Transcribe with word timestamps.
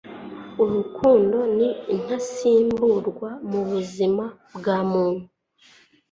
Urukundo 0.63 1.37
ni 1.57 1.67
intasimburwa 1.93 3.29
mu 3.49 3.61
buzima 3.69 4.25
bwa 4.55 4.77
muntu 4.91 5.23